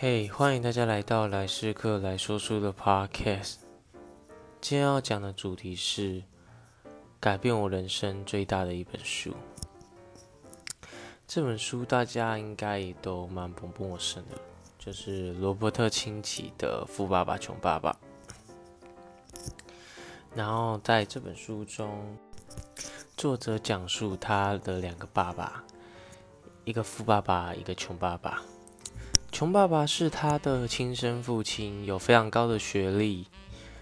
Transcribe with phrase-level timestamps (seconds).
[0.00, 3.56] 嘿，欢迎大家来到来世客来说书的 Podcast。
[4.60, 6.22] 今天要讲的主题是
[7.18, 9.34] 改变我人生最大的一本书。
[11.26, 14.38] 这本书大家应该也都蛮不陌生的，
[14.78, 17.90] 就是罗伯特清崎的《富爸爸穷爸爸》。
[20.32, 22.16] 然后在这本书中，
[23.16, 25.64] 作者讲述他的两个爸爸，
[26.62, 28.40] 一个富爸爸，一个穷爸爸。
[29.38, 33.24] 穷爸爸是他的亲生父亲，有非常高的学历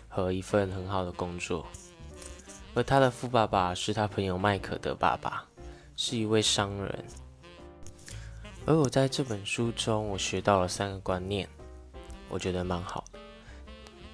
[0.07, 1.67] 和一份很好的工作，
[2.75, 5.47] 而他的富爸爸是他朋友麦克的爸爸，
[5.97, 7.05] 是一位商人。
[8.67, 11.49] 而我在这本书中，我学到了三个观念，
[12.29, 13.03] 我觉得蛮好。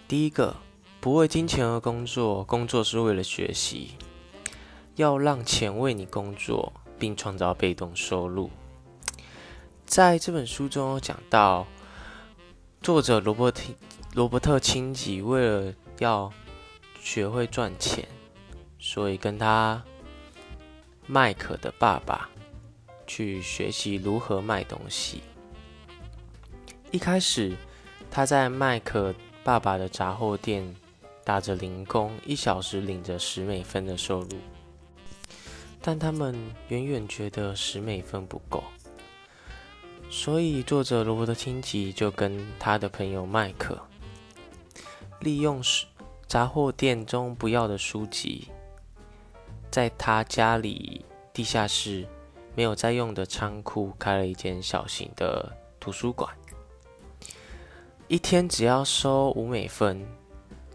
[0.06, 0.54] 第一个，
[1.00, 3.96] 不为金钱而工作，工作是为了学习，
[4.94, 8.48] 要让钱为你工作，并创造被动收入。
[9.92, 11.66] 在这本书中讲到，
[12.80, 13.62] 作者罗伯特
[14.14, 16.32] 罗伯特清崎为了要
[16.98, 18.08] 学会赚钱，
[18.78, 19.82] 所以跟他
[21.06, 22.30] 麦克的爸爸
[23.06, 25.20] 去学习如何卖东西。
[26.90, 27.54] 一开始，
[28.10, 30.74] 他在麦克爸爸的杂货店
[31.22, 34.38] 打着零工，一小时领着十美分的收入，
[35.82, 36.34] 但他们
[36.68, 38.64] 远远觉得十美分不够。
[40.14, 43.80] 所以，作者罗伯特清崎就跟他的朋友麦克，
[45.20, 45.60] 利用
[46.28, 48.48] 杂货店中不要的书籍，
[49.70, 52.06] 在他家里地下室
[52.54, 56.30] 没有在用的仓库开了一间小型的图书馆，
[58.06, 60.06] 一天只要收五美分。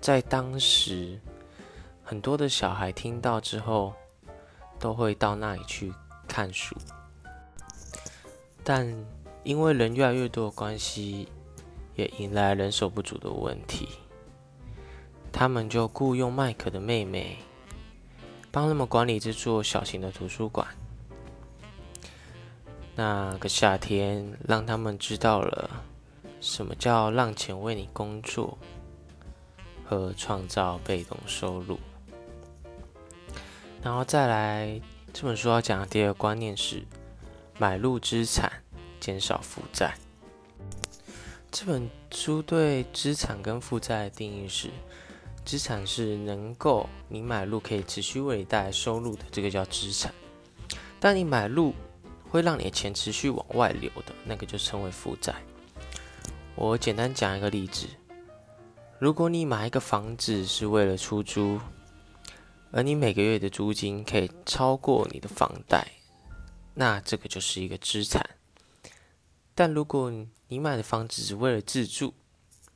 [0.01, 1.19] 在当时，
[2.03, 3.93] 很多的小孩听到之后，
[4.79, 5.93] 都会到那里去
[6.27, 6.75] 看书，
[8.63, 9.16] 但。
[9.47, 11.25] 因为人越来越多的关系，
[11.95, 13.87] 也迎来人手不足的问题。
[15.31, 17.37] 他们就雇佣麦克的妹妹，
[18.51, 20.67] 帮他们管理这座小型的图书馆。
[22.93, 25.69] 那个夏天，让他们知道了
[26.41, 28.57] 什么叫让钱为你工作
[29.85, 31.79] 和创造被动收入。
[33.81, 34.81] 然后再来，
[35.13, 36.83] 这本书要讲的第二个观念是
[37.57, 38.51] 买入资产。
[38.99, 39.95] 减少负债。
[41.51, 44.69] 这本书对资产跟负债的定义是：
[45.45, 50.11] 资产是能够你买入可以持续为你带来收入的，这个叫资产；
[50.99, 51.73] 但你买入
[52.29, 55.33] 会让你的钱持续往外流的，那个就称为负债。
[56.55, 57.87] 我简单讲一个例子：
[58.99, 61.59] 如果你买一个房子是为了出租，
[62.71, 65.87] 而你每个月的租金可以超过你的房贷，
[66.73, 68.21] 那这个就是一个资产。
[69.57, 70.13] 但如果
[70.49, 72.13] 你买的房子只为了自住，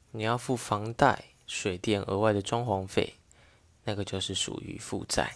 [0.09, 3.17] 你要付房贷、水电、额外的装潢费，
[3.83, 5.35] 那个就是属于负债。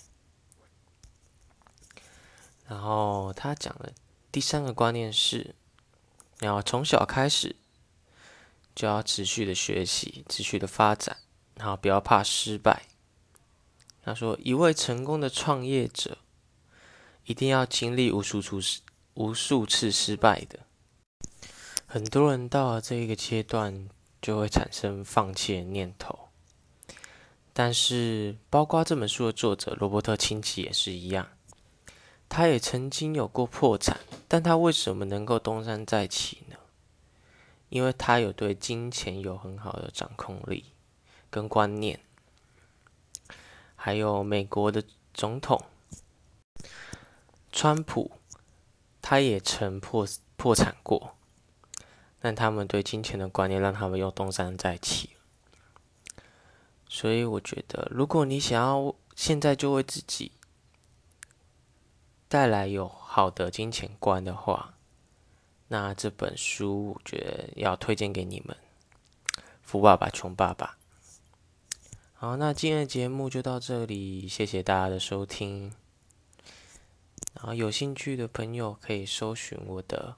[2.68, 3.94] 然后他讲的
[4.32, 5.54] 第三个观念是，
[6.40, 7.56] 你要从小开始
[8.74, 11.18] 就要持续的学习、持续的发展，
[11.54, 12.88] 然后不要怕失败。
[14.04, 16.18] 他说，一位成功的创业者
[17.26, 18.82] 一定要经历无数次、
[19.14, 20.65] 无数次失败的。
[21.96, 23.88] 很多人到了这一个阶段，
[24.22, 26.28] 就会产生放弃的念头。
[27.54, 31.30] 但是，包括这本书的作者罗伯特清崎也是一样，
[32.28, 33.98] 他也曾经有过破产，
[34.28, 36.58] 但他为什么能够东山再起呢？
[37.70, 40.66] 因为他有对金钱有很好的掌控力
[41.30, 42.02] 跟观念。
[43.78, 44.84] 还有美国的
[45.14, 45.64] 总统
[47.54, 48.12] 川普，
[49.02, 51.15] 他也曾破破产过。
[52.26, 55.12] 但他们对金钱的观念让他们又东山再起，
[56.90, 60.32] 所以我觉得，如果你想要现在就为自己
[62.28, 64.74] 带来有好的金钱观的话，
[65.68, 68.58] 那这本书我觉得要推荐给你们，
[69.62, 70.78] 《富爸爸穷爸爸》。
[72.16, 75.72] 好，那今天的节目就到这里，谢谢大家的收听。
[77.36, 80.16] 然后有兴趣的朋友可以搜寻我的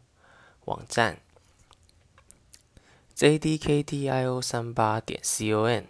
[0.63, 1.19] 网站。
[3.17, 5.83] Jdkdio 三八点 com，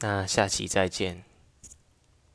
[0.00, 1.27] 那下期再见。